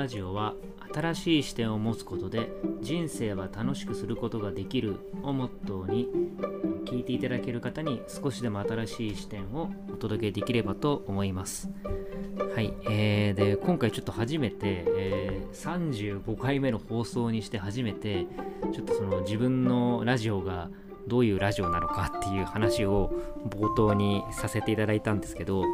[0.00, 0.54] ラジオは
[0.94, 2.50] 新しい視点を持つことで
[2.80, 6.08] 人生は楽しくすることができるをモットーに
[6.86, 11.68] 聞いていただける方に少しでも新しい視点をお届けできればと思います。
[12.54, 18.26] はい、えー、で今回ちょっと初めて、えー、35回目の放送にして初めて
[18.72, 20.70] ちょっとその自分のラジオが
[21.08, 23.10] どういうラジオなのかっていう話を
[23.48, 25.64] 冒頭にさせていただいたんですけど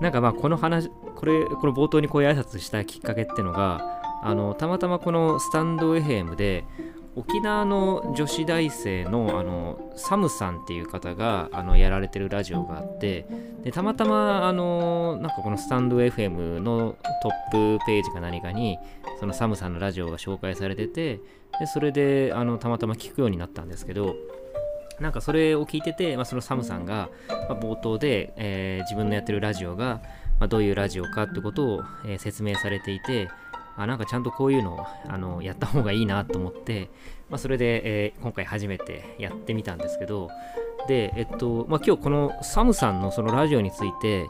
[0.00, 6.64] なんかまあこの話これこの冒頭にこういう挨拶したきっかけってのがあのたまたまこのスタンド FM で
[7.16, 13.26] 沖縄の女子大生のあのサムさんっていう方があのやられてるラジオがあって
[13.64, 18.78] でたまたまあのなんかこのスタンド FM のトップページか何かに
[19.18, 21.20] そのサムさんのラジオが紹介されてて
[21.58, 24.14] でそれであのたまたま聞くようになったんですけど
[25.00, 30.00] なんかそれを聞いてて、まあ、そのサムさんが、まあ、冒頭で、えー、自分のやってるラジオが、
[30.38, 33.28] まあ、どういうラジオかってことを、えー、説明されていて、
[33.76, 36.90] あなんかちゃんとこういうのをあのやった方がいいなと思って、
[37.28, 40.30] まあ、それで、えー、今回初めてやってみたんですけど、
[40.88, 44.28] で、えっと、まあ、今日このサムさんのそのラジオについて、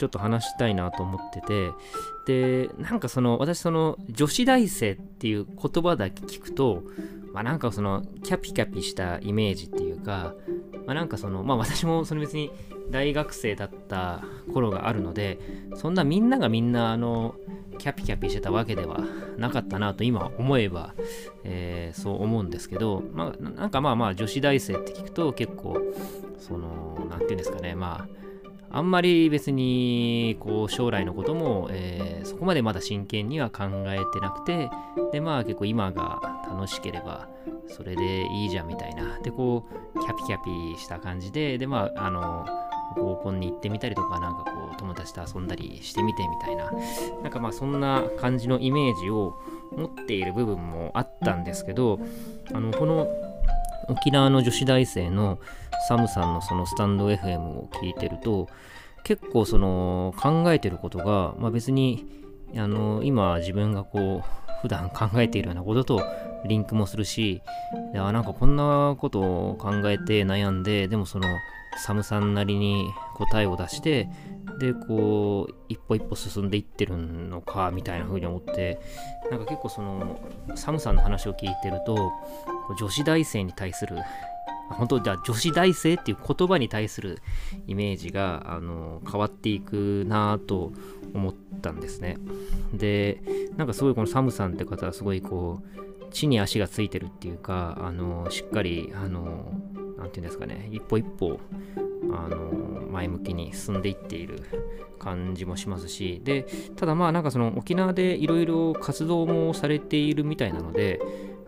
[0.00, 1.70] ちょっと話したいなと思ってて、
[2.26, 6.82] で、なんかその、私その、女子大生っていう言葉だけ聞くと、
[7.34, 10.34] まあなんかその、キャピキャピしたイメージっていうか、
[10.86, 12.50] まあなんかその、まあ私もその別に
[12.90, 15.38] 大学生だった頃があるので、
[15.74, 17.34] そんなみんながみんなあの、
[17.78, 19.00] キャピキャピしてたわけでは
[19.38, 20.94] なかったなと今思えば、
[21.44, 25.78] えー、そう思うんですけど、まあなんかまあまあ女子大生って聞くと結構、
[26.38, 28.19] その、何て言うんですかね、まあ、
[28.72, 34.70] あんまり別にこう将来のことも、えー、そこまでまだ真剣には考えてなくて
[35.12, 37.28] でまあ結構今が楽しければ
[37.68, 39.18] それでいいじゃんみたいな。
[39.20, 40.38] でこうキャピキャ
[40.74, 42.46] ピした感じででまああの
[42.96, 46.70] 合コンに行ってみたりとかなんかこう友達と遊んだりしてみてみたいな。
[47.22, 49.34] なんかまあそんな感じのイメージを
[49.72, 52.00] 持っている部分もあったんですけど
[52.52, 53.06] あのこの
[53.88, 55.38] 沖縄の女子大生の
[55.88, 58.48] サムさんのそのスタンド FM を聞いてると
[59.04, 62.06] 結構その考えてることが、まあ、別に
[62.56, 66.02] あの今自分がこう普段考えているようなことと
[66.44, 67.42] リンクもするし
[67.94, 71.26] あなんかこんなことを考えて悩んででもその
[71.76, 74.08] サムさんなりに答えを出して
[74.58, 78.80] でこう一歩一歩進んでいってるのかみたいな風に思って
[79.30, 80.20] なんか結構その
[80.56, 82.12] サムさんの話を聞いてると
[82.78, 83.96] 女子大生に対する
[84.70, 87.20] 本当じゃあ女子大生っていう言葉に対する
[87.66, 90.72] イメージがあの変わっていくなぁと
[91.12, 92.18] 思ったんですね。
[92.72, 93.20] で
[93.56, 99.52] なんかすごいこのサムさんって方はすごいこう地に足がついてるっていうかあのしっかりあの
[99.96, 101.38] 何て言うんですかね一歩一歩
[102.12, 102.36] あの
[102.90, 104.42] 前向きに進んでいっている
[104.98, 111.00] 感じもしますしでただまあなんかその沖縄でいろいろ活動もされているみたいなので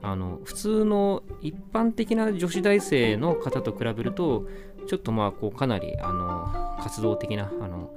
[0.02, 4.48] あの普通の一般的な女子大生の方と比べると
[4.86, 7.94] ちょっとまあこうかなりあの活動的なあの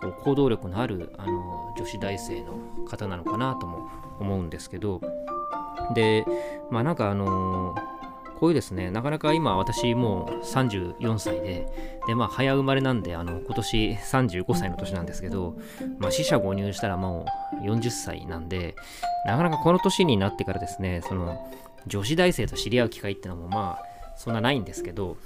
[0.00, 3.88] こう行動力のあるあの女子大生の方なのかなとも
[4.20, 5.00] 思うんですけど。
[5.94, 6.24] で
[6.70, 7.76] まあなんかあの
[8.38, 11.66] こういうですね、なかなか今私もう34歳で、
[12.06, 15.56] で、まあ早生まれなんで、あの、今年35歳の年なんですけど、
[15.98, 17.24] まあ死者誤入したらも
[17.62, 18.76] う40歳なんで、
[19.24, 21.50] なかなかこの年になってからですね、その、
[21.86, 23.84] 女子大生と知り合う機会ってのもまあ、
[24.16, 25.16] そんなないんですけど、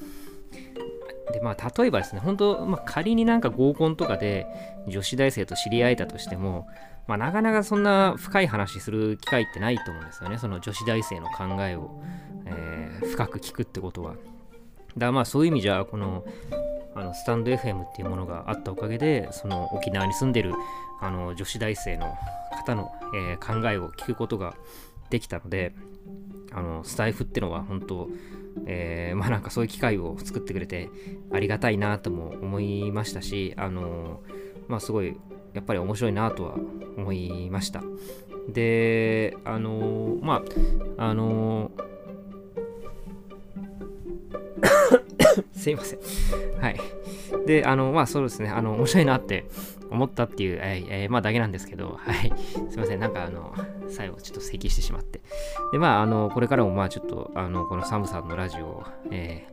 [1.33, 4.47] で、まあ、例えばですね、本当、まあ、仮になんか合コンとかで
[4.87, 6.69] 女子大生と知り合えたとしても、
[7.07, 10.39] まあ、なかなかそんな深い話する機会ってないと思うんですよね。
[10.39, 12.01] その女子大生の考えを、
[12.47, 14.13] えー、深く聞くってことは。
[14.13, 14.21] だか
[14.97, 16.25] らまあそういう意味じゃ、この、
[16.95, 20.55] あのスタンド FM っていうものがあったおかげで、その沖縄に住んでる
[21.01, 22.17] あの女子大生の
[22.53, 24.55] 方の、えー、考えを聞くことが
[25.09, 25.73] できたので、
[26.53, 28.09] あのスタイフってのは本当、
[28.67, 30.91] えー、まあなんかそういう機会を作ってくれて
[31.33, 34.21] ありがたいなとも思いましたし、あの
[34.69, 35.17] まあすごい
[35.55, 36.55] やっぱり面白いなとは
[36.97, 37.83] 思いました。
[38.49, 40.43] で、あの、ま
[40.99, 41.71] あ、あの
[45.61, 46.01] すいません。
[46.61, 46.81] はい。
[47.47, 49.45] で、あの、まあそうですね、あの、面白いなって
[49.91, 52.33] 思ったっていう、えー、えー、まあだけなんですけど、はい。
[52.71, 53.55] すいません、なんかあの、
[53.89, 55.21] 最後ちょっと咳してしまって。
[55.73, 59.47] で、まあ、あの、これからもまあちょっと、あの、このサムさんのラジオを、え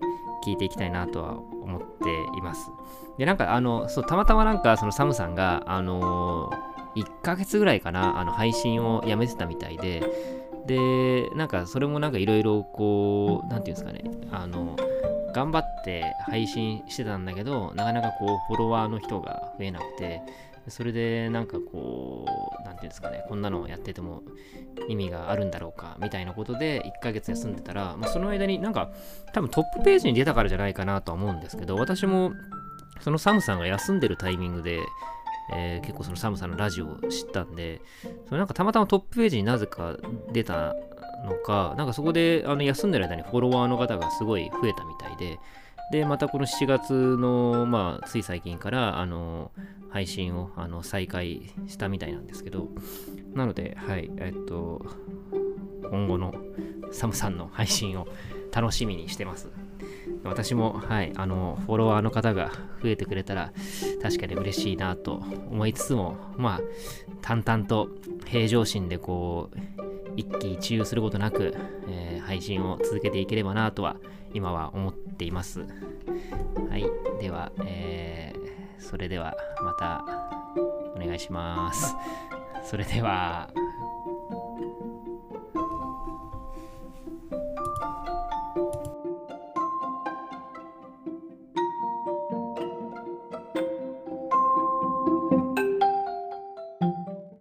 [0.45, 2.71] ー、聞いていきたいなとは思っています。
[3.18, 10.03] で、なんかあの、そう、たまたまなんかそのサムさんが、あのー、1ヶ月ぐらいかな、あの、配信をやめてたみたいで、
[10.68, 14.75] で、なんかそれもなんかいろいろこう、なんていうんですかね、あの、
[15.38, 20.24] 頑張って配信してたんだけど、なかなかこう、フォロワーの人が増えなくて、
[20.68, 22.25] それでなんかこ
[22.60, 24.24] う、なんていうんですかね、こんなのをやってても
[24.89, 28.89] 意味があるんだろうかみたいなことで1ヶ月休んでたら、まあ、その間になんか
[29.31, 32.31] 多分トップページに出たからじゃないかなとは思うんですけど、私も
[33.01, 34.80] そのサムさんが休んでるタイミングで、
[35.54, 37.80] えー、結構そのサムさんのラジオを知ったんで、
[38.25, 39.98] それなんかたまたまトップページになぜか
[40.34, 40.75] 出た
[41.25, 45.40] のか、なんかそこであの休んでる間にフォロワーの方がすごい増えたみたいで、
[45.92, 49.52] で、またこの7月の、まあ、つい最近から、あの、
[49.90, 52.68] 配信をあの再開したみたいなんですけど、
[53.34, 54.86] なので、はい、えっと、
[55.90, 56.34] 今後の
[56.92, 58.08] サムさんの配信を
[58.52, 59.50] 楽しみにしてます。
[60.24, 62.52] 私も、はい、あの、フォロワーの方が
[62.84, 63.54] 増えてくれたら、
[64.02, 66.62] 確かに嬉しいなと思いつつも、まあ、
[67.22, 67.90] 淡々と
[68.25, 69.58] 平常心でこう、
[70.18, 71.56] 一喜一憂することなく、
[71.88, 73.96] えー、配信を続けていければなとは、
[74.34, 75.62] 今は思っています。
[76.69, 76.86] はい、
[77.22, 80.04] では、えー、それではまた
[80.96, 81.96] お願いします。
[82.66, 83.50] それでは。